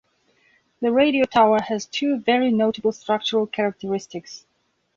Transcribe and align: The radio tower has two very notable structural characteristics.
The 0.79 0.91
radio 0.91 1.25
tower 1.25 1.61
has 1.61 1.85
two 1.85 2.17
very 2.17 2.49
notable 2.51 2.91
structural 2.91 3.45
characteristics. 3.45 4.47